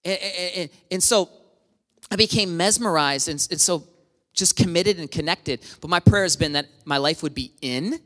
[0.03, 0.19] And,
[0.55, 1.29] and, and so
[2.09, 3.83] I became mesmerized and, and so
[4.33, 5.61] just committed and connected.
[5.81, 7.99] But my prayer has been that my life would be in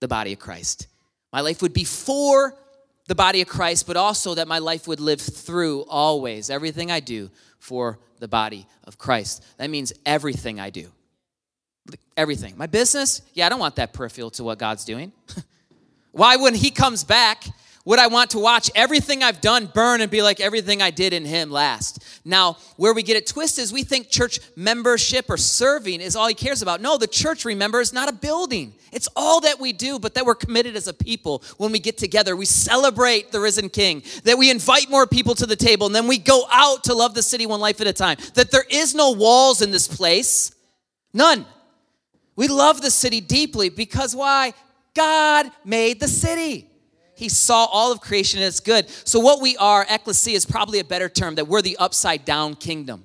[0.00, 0.88] the body of Christ.
[1.32, 2.56] My life would be for
[3.06, 7.00] the body of Christ, but also that my life would live through always everything I
[7.00, 9.44] do for the body of Christ.
[9.58, 10.92] That means everything I do.
[12.16, 12.54] Everything.
[12.56, 15.12] My business, yeah, I don't want that peripheral to what God's doing.
[16.12, 17.44] Why, when He comes back,
[17.88, 21.14] would I want to watch everything I've done burn and be like everything I did
[21.14, 22.04] in Him last?
[22.22, 26.28] Now, where we get it twisted is we think church membership or serving is all
[26.28, 26.82] He cares about.
[26.82, 28.74] No, the church, remember, is not a building.
[28.92, 31.96] It's all that we do, but that we're committed as a people when we get
[31.96, 32.36] together.
[32.36, 36.06] We celebrate the risen King, that we invite more people to the table, and then
[36.06, 38.18] we go out to love the city one life at a time.
[38.34, 40.54] That there is no walls in this place.
[41.14, 41.46] None.
[42.36, 44.52] We love the city deeply because why?
[44.94, 46.67] God made the city.
[47.18, 48.88] He saw all of creation as good.
[48.88, 52.54] So, what we are, ecclesia, is probably a better term, that we're the upside down
[52.54, 53.04] kingdom.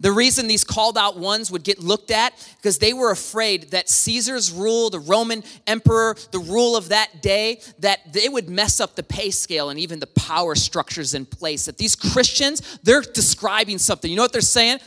[0.00, 3.88] The reason these called out ones would get looked at because they were afraid that
[3.88, 8.94] Caesar's rule, the Roman emperor, the rule of that day, that they would mess up
[8.94, 11.66] the pay scale and even the power structures in place.
[11.66, 14.10] That these Christians, they're describing something.
[14.10, 14.80] You know what they're saying?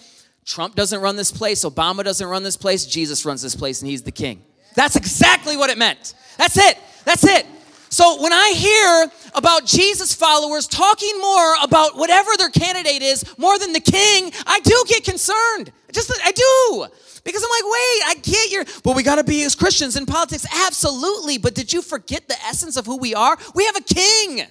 [0.46, 3.90] Trump doesn't run this place, Obama doesn't run this place, Jesus runs this place, and
[3.90, 4.44] he's the king.
[4.76, 6.16] That's exactly what it meant.
[6.38, 6.78] That's it.
[7.06, 7.46] That's it.
[7.90, 13.58] So when I hear about Jesus followers talking more about whatever their candidate is more
[13.58, 15.72] than the king, I do get concerned.
[15.92, 16.88] Just I do.
[17.24, 20.06] Because I'm like, wait, I get your, well, we got to be as Christians in
[20.06, 20.46] politics.
[20.66, 21.38] Absolutely.
[21.38, 23.38] But did you forget the essence of who we are?
[23.56, 24.48] We have a king.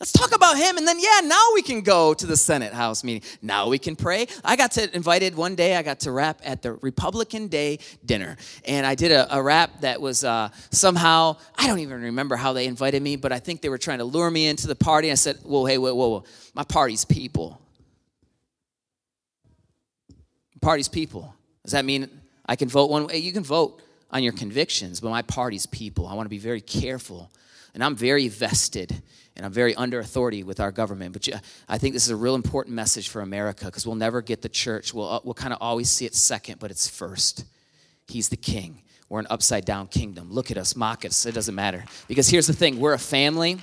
[0.00, 0.76] Let's talk about him.
[0.76, 3.28] And then, yeah, now we can go to the Senate House meeting.
[3.42, 4.28] Now we can pray.
[4.44, 8.36] I got to invited one day, I got to rap at the Republican Day dinner.
[8.64, 12.52] And I did a, a rap that was uh, somehow, I don't even remember how
[12.52, 15.10] they invited me, but I think they were trying to lure me into the party.
[15.10, 16.24] I said, whoa, hey, whoa, whoa, whoa.
[16.54, 17.60] My party's people.
[20.60, 21.34] Party's people.
[21.64, 22.08] Does that mean
[22.46, 23.18] I can vote one way?
[23.18, 23.82] You can vote
[24.12, 26.06] on your convictions, but my party's people.
[26.06, 27.32] I want to be very careful.
[27.74, 29.02] And I'm very vested
[29.38, 31.12] and I'm very under authority with our government.
[31.12, 31.28] But
[31.68, 34.48] I think this is a real important message for America because we'll never get the
[34.48, 34.92] church.
[34.92, 37.44] We'll, uh, we'll kind of always see it second, but it's first.
[38.08, 38.82] He's the king.
[39.08, 40.32] We're an upside down kingdom.
[40.32, 41.24] Look at us, mock us.
[41.24, 41.84] It doesn't matter.
[42.08, 43.58] Because here's the thing we're a family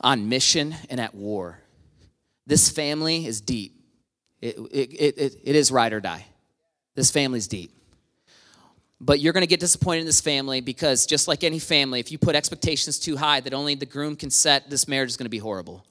[0.00, 1.60] on mission and at war.
[2.44, 3.72] This family is deep,
[4.40, 6.26] it, it, it, it is ride or die.
[6.94, 7.70] This family's deep.
[9.00, 12.10] But you're going to get disappointed in this family because, just like any family, if
[12.10, 15.26] you put expectations too high that only the groom can set, this marriage is going
[15.26, 15.84] to be horrible.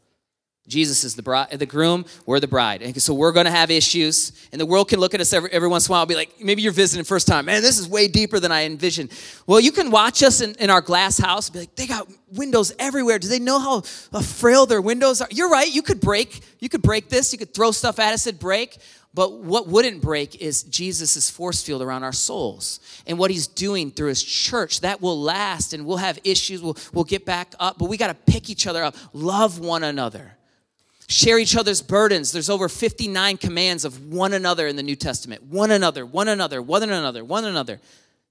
[0.68, 2.82] Jesus is the bride, the groom, we're the bride.
[2.82, 4.32] And so we're going to have issues.
[4.52, 6.16] And the world can look at us every, every once in a while and be
[6.16, 7.46] like, maybe you're visiting first time.
[7.46, 9.12] Man, this is way deeper than I envisioned.
[9.46, 12.08] Well, you can watch us in, in our glass house and be like, they got
[12.34, 13.20] windows everywhere.
[13.20, 15.28] Do they know how, how frail their windows are?
[15.30, 15.72] You're right.
[15.72, 16.42] You could break.
[16.60, 17.32] You could break this.
[17.32, 18.78] You could throw stuff at us, it'd break.
[19.16, 23.90] But what wouldn't break is Jesus' force field around our souls and what he's doing
[23.90, 24.82] through his church.
[24.82, 26.62] That will last and we'll have issues.
[26.62, 29.84] We'll, we'll get back up, but we got to pick each other up, love one
[29.84, 30.36] another,
[31.08, 32.34] share each other's burdens.
[32.34, 36.62] There's over 59 commands of one another in the New Testament one another, one another,
[36.62, 37.80] one another, one another.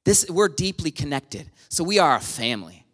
[0.04, 1.50] This, we're deeply connected.
[1.70, 2.84] So we are a family.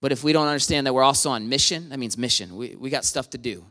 [0.00, 2.54] But if we don't understand that we're also on mission, that means mission.
[2.54, 3.64] We, we got stuff to do.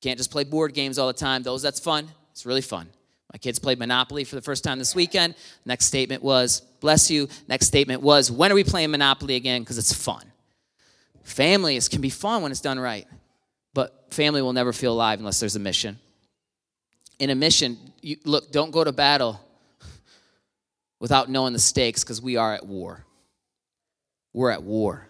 [0.00, 1.42] Can't just play board games all the time.
[1.42, 2.08] Those, that's fun.
[2.38, 2.88] It's really fun.
[3.32, 5.34] My kids played Monopoly for the first time this weekend.
[5.66, 7.28] Next statement was, bless you.
[7.48, 9.62] Next statement was, when are we playing Monopoly again?
[9.62, 10.22] Because it's fun.
[11.24, 13.08] Family is, can be fun when it's done right,
[13.74, 15.98] but family will never feel alive unless there's a mission.
[17.18, 19.40] In a mission, you, look, don't go to battle
[21.00, 23.04] without knowing the stakes because we are at war.
[24.32, 25.08] We're at war.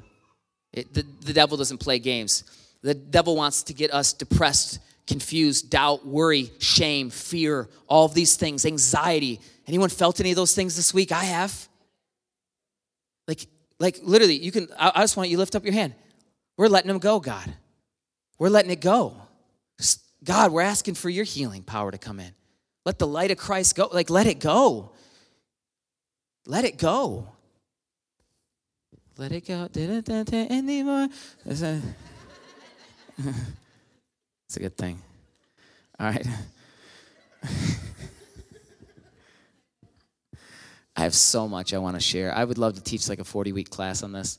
[0.72, 2.44] It, the, the devil doesn't play games.
[2.80, 8.36] The devil wants to get us depressed confused, doubt, worry, shame, fear, all of these
[8.36, 9.40] things, anxiety.
[9.66, 11.10] Anyone felt any of those things this week?
[11.10, 11.68] I have.
[13.26, 13.46] Like,
[13.80, 15.94] like literally, you can, I, I just want you to lift up your hand.
[16.58, 17.52] We're letting them go, God.
[18.38, 19.16] We're letting it go.
[20.22, 22.32] God, we're asking for your healing power to come in.
[22.84, 23.88] Let the light of Christ go.
[23.90, 24.92] Like, let it go.
[26.46, 27.28] Let it go.
[29.16, 29.68] Let it go.
[30.32, 31.08] Anymore.
[34.48, 35.02] It's a good thing.
[36.00, 36.26] All right.
[40.96, 42.34] I have so much I want to share.
[42.34, 44.38] I would love to teach like a 40 week class on this.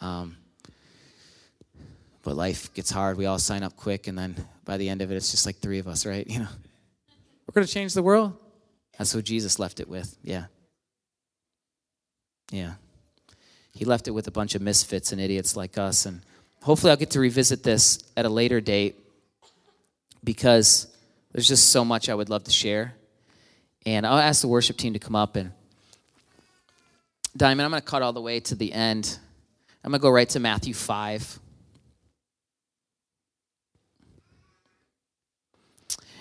[0.00, 0.38] Um,
[2.22, 3.18] but life gets hard.
[3.18, 5.58] We all sign up quick, and then by the end of it, it's just like
[5.58, 6.26] three of us, right?
[6.30, 6.48] You know,
[7.46, 8.34] we're going to change the world.
[8.96, 10.16] That's what Jesus left it with.
[10.22, 10.46] Yeah.
[12.50, 12.72] Yeah.
[13.74, 16.06] He left it with a bunch of misfits and idiots like us.
[16.06, 16.22] And
[16.62, 19.01] hopefully, I'll get to revisit this at a later date
[20.24, 20.86] because
[21.32, 22.94] there's just so much I would love to share.
[23.84, 25.52] And I'll ask the worship team to come up and
[27.34, 29.18] Diamond, I'm going to cut all the way to the end.
[29.82, 31.38] I'm going to go right to Matthew 5.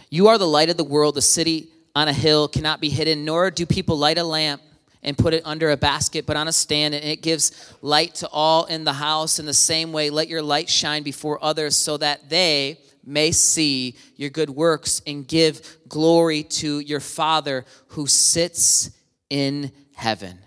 [0.10, 1.16] You are the light of the world.
[1.16, 4.62] The city on a hill cannot be hidden, nor do people light a lamp
[5.04, 8.30] and put it under a basket, but on a stand, and it gives light to
[8.30, 9.38] all in the house.
[9.38, 13.96] In the same way, let your light shine before others so that they may see
[14.16, 18.92] your good works and give glory to your Father who sits
[19.30, 20.40] in heaven.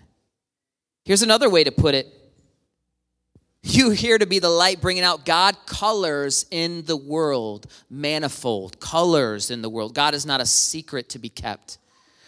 [1.03, 2.11] Here's another way to put it
[3.67, 9.49] you here to be the light bringing out God colors in the world, manifold colors
[9.49, 9.95] in the world.
[9.95, 11.79] God is not a secret to be kept.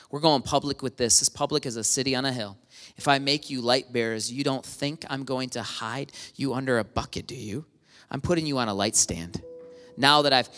[0.10, 2.58] We're going public with this, as public as a city on a hill.
[2.96, 6.80] If I make you light bearers, you don't think I'm going to hide you under
[6.80, 7.66] a bucket, do you?
[8.10, 9.43] I'm putting you on a light stand
[9.98, 10.50] now that I've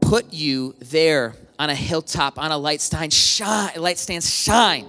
[0.00, 4.86] put you there on a hilltop, on a light stand, shine, light stand, shine.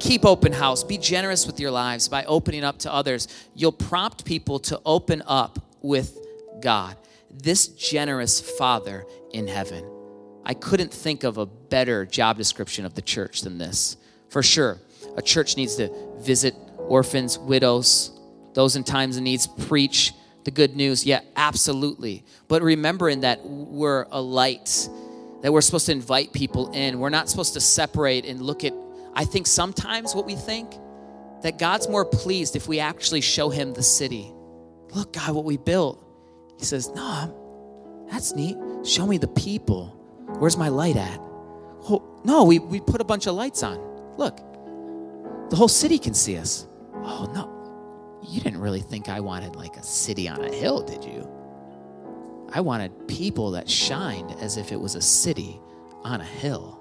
[0.00, 0.82] Keep open house.
[0.82, 3.28] Be generous with your lives by opening up to others.
[3.54, 6.18] You'll prompt people to open up with
[6.60, 6.96] God.
[7.30, 9.84] This generous Father in heaven.
[10.44, 13.96] I couldn't think of a better job description of the church than this.
[14.28, 14.78] For sure,
[15.16, 18.18] a church needs to visit orphans, widows,
[18.54, 20.12] those in times of needs, preach,
[20.44, 21.04] the good news?
[21.04, 22.24] Yeah, absolutely.
[22.48, 24.88] But remembering that we're a light
[25.42, 26.98] that we're supposed to invite people in.
[26.98, 28.72] We're not supposed to separate and look at,
[29.14, 30.72] I think sometimes what we think,
[31.42, 34.32] that God's more pleased if we actually show him the city.
[34.94, 36.04] Look, God, what we built.
[36.58, 38.56] He says, No, that's neat.
[38.84, 39.86] Show me the people.
[40.38, 41.18] Where's my light at?
[41.18, 43.78] Oh, no, we, we put a bunch of lights on.
[44.16, 44.36] Look,
[45.50, 46.68] the whole city can see us.
[46.94, 47.51] Oh, no.
[48.22, 51.28] You didn't really think I wanted like a city on a hill, did you?
[52.52, 55.60] I wanted people that shined as if it was a city
[56.02, 56.78] on a hill.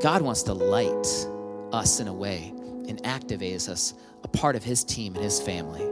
[0.00, 1.28] God wants to light
[1.72, 2.52] us in a way
[2.88, 3.94] and activates us
[4.24, 5.84] a part of his team and his family.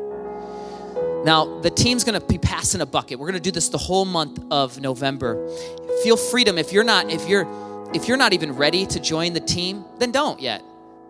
[1.25, 3.19] Now, the team's gonna be passing a bucket.
[3.19, 5.49] We're gonna do this the whole month of November.
[6.03, 7.47] Feel freedom if you're not, if you're
[7.93, 10.63] if you're not even ready to join the team, then don't yet.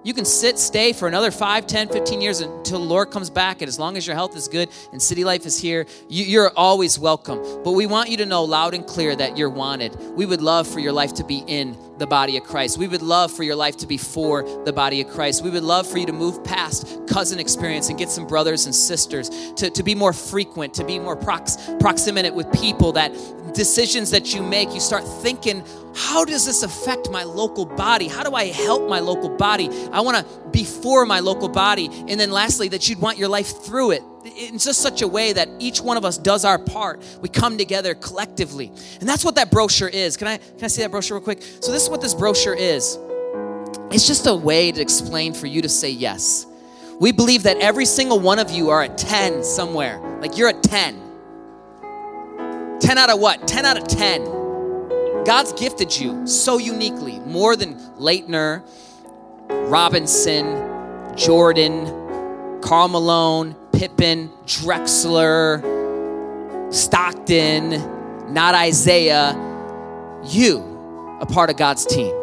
[0.03, 3.61] You can sit, stay for another 5, 10, 15 years until the Lord comes back.
[3.61, 6.53] And as long as your health is good and city life is here, you, are
[6.57, 7.38] always welcome.
[7.62, 9.94] But we want you to know loud and clear that you're wanted.
[10.16, 12.78] We would love for your life to be in the body of Christ.
[12.78, 15.44] We would love for your life to be for the body of Christ.
[15.44, 18.74] We would love for you to move past cousin experience and get some brothers and
[18.74, 23.12] sisters, to, to be more frequent, to be more prox, proximate with people, that
[23.53, 25.62] decisions that you make, you start thinking,
[25.95, 28.07] how does this affect my local body?
[28.07, 29.68] How do I help my local body?
[29.93, 31.86] I want to be for my local body.
[32.09, 35.32] And then lastly, that you'd want your life through it in just such a way
[35.32, 37.03] that each one of us does our part.
[37.20, 38.72] We come together collectively.
[39.01, 40.16] And that's what that brochure is.
[40.16, 41.43] Can I can I see that brochure real quick?
[41.43, 42.99] So this is what this brochure is.
[43.91, 46.47] It's just a way to explain for you to say yes.
[47.01, 49.99] We believe that every single one of you are a 10 somewhere.
[50.20, 51.01] Like you're a 10.
[52.78, 53.49] 10 out of what?
[53.49, 54.39] 10 out of 10.
[55.25, 58.62] God's gifted you so uniquely, more than Laettner,
[59.49, 61.87] Robinson, Jordan,
[62.62, 65.62] Karl Malone, Pippen, Drexler,
[66.73, 69.37] Stockton, not Isaiah.
[70.25, 72.14] You, a part of God's team.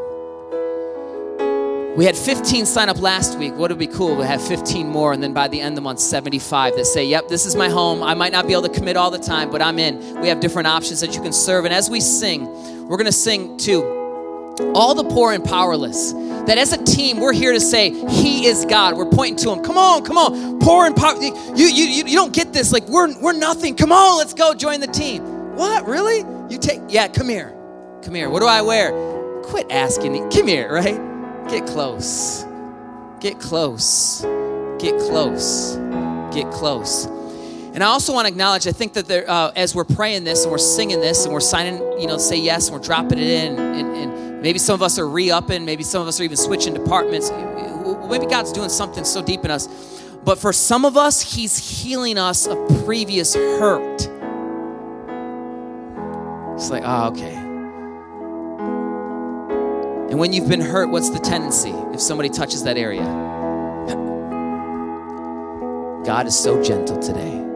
[1.98, 3.56] We had 15 sign up last week.
[3.56, 4.16] What would be cool?
[4.16, 7.04] We have 15 more, and then by the end of the month, 75 that say,
[7.04, 8.04] Yep, this is my home.
[8.04, 10.22] I might not be able to commit all the time, but I'm in.
[10.22, 11.66] We have different options that you can serve.
[11.66, 12.46] And as we sing,
[12.88, 13.98] we're going to sing to
[14.74, 16.14] all the poor and powerless.
[16.14, 18.96] That as a team, we're here to say, He is God.
[18.96, 19.64] We're pointing to Him.
[19.64, 20.60] Come on, come on.
[20.60, 21.22] Poor and power.
[21.22, 22.72] You, you, you, you don't get this.
[22.72, 23.76] Like, we're, we're nothing.
[23.76, 25.56] Come on, let's go join the team.
[25.56, 25.86] What?
[25.88, 26.20] Really?
[26.50, 27.54] You take, yeah, come here.
[28.04, 28.30] Come here.
[28.30, 28.92] What do I wear?
[29.44, 30.20] Quit asking me.
[30.32, 31.50] Come here, right?
[31.50, 32.46] Get close.
[33.20, 34.22] Get close.
[34.80, 35.76] Get close.
[36.34, 37.08] Get close.
[37.78, 40.42] And I also want to acknowledge, I think that there, uh, as we're praying this
[40.42, 43.28] and we're singing this and we're signing, you know, say yes, and we're dropping it
[43.28, 46.24] in, and, and maybe some of us are re upping, maybe some of us are
[46.24, 47.30] even switching departments.
[48.10, 49.68] Maybe God's doing something so deep in us.
[50.26, 54.10] But for some of us, He's healing us of previous hurt.
[56.56, 57.36] It's like, oh, okay.
[60.10, 63.04] And when you've been hurt, what's the tendency if somebody touches that area?
[66.08, 67.47] God is so gentle today.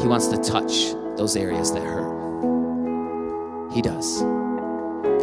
[0.00, 2.14] He wants to touch those areas that hurt.
[3.72, 4.22] He does.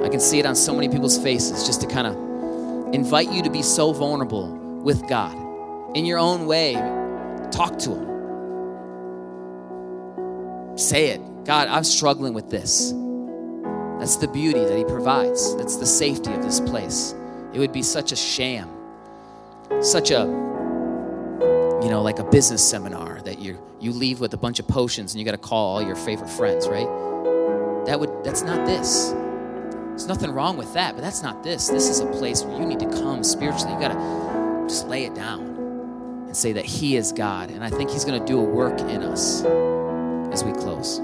[0.02, 3.42] I can see it on so many people's faces just to kind of invite you
[3.44, 4.54] to be so vulnerable
[4.84, 5.38] with God.
[5.96, 6.74] In your own way,
[7.52, 8.08] talk to Him.
[10.78, 12.92] Say it God, I'm struggling with this.
[14.00, 15.56] That's the beauty that He provides.
[15.58, 17.16] That's the safety of this place.
[17.54, 18.70] It would be such a sham,
[19.82, 20.22] such a,
[21.82, 25.14] you know, like a business seminar that you you leave with a bunch of potions
[25.14, 26.88] and you got to call all your favorite friends, right?
[27.86, 29.10] That would that's not this.
[29.90, 31.68] There's nothing wrong with that, but that's not this.
[31.68, 33.74] This is a place where you need to come spiritually.
[33.74, 35.42] You got to just lay it down
[36.28, 37.52] and say that He is God.
[37.52, 39.44] And I think He's going to do a work in us
[40.32, 41.02] as we close.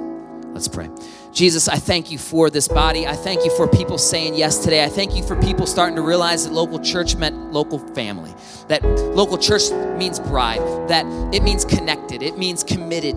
[0.53, 0.89] Let's pray.
[1.31, 3.05] Jesus, I thank you for this body.
[3.05, 4.83] I thank you for people saying yes today.
[4.83, 8.33] I thank you for people starting to realize that local church meant local family,
[8.67, 13.15] that local church means bride, that it means connected, it means committed.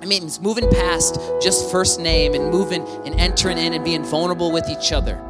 [0.00, 4.02] I mean, it's moving past just first name and moving and entering in and being
[4.02, 5.20] vulnerable with each other.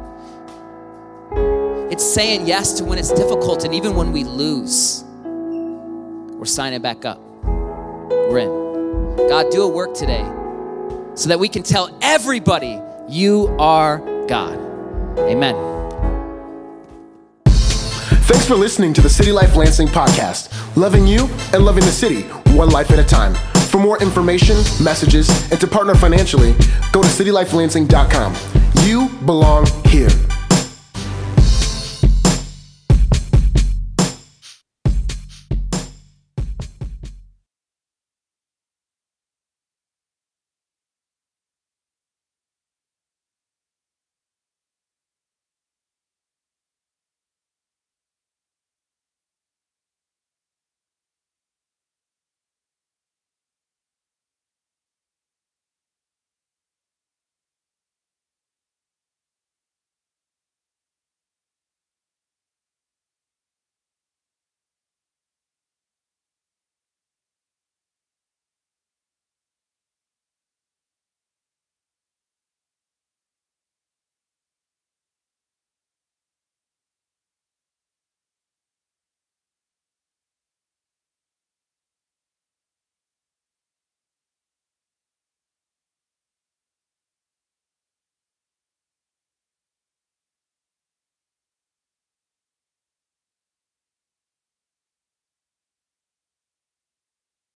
[1.91, 5.03] It's saying yes to when it's difficult and even when we lose.
[5.23, 7.19] We're signing back up.
[7.43, 9.27] We're in.
[9.27, 10.23] God, do a work today
[11.15, 13.97] so that we can tell everybody you are
[14.27, 14.57] God.
[15.19, 15.55] Amen.
[18.25, 22.23] Thanks for listening to the City Life Lansing podcast, loving you and loving the city,
[22.57, 23.33] one life at a time.
[23.67, 26.53] For more information, messages, and to partner financially,
[26.91, 28.35] go to citylifelansing.com.
[28.85, 30.09] You belong here.